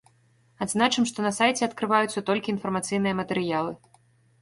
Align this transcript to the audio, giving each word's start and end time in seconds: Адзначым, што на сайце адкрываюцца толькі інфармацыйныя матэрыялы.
Адзначым, 0.65 1.03
што 1.11 1.27
на 1.27 1.31
сайце 1.41 1.61
адкрываюцца 1.69 2.25
толькі 2.33 2.53
інфармацыйныя 2.55 3.21
матэрыялы. 3.25 3.81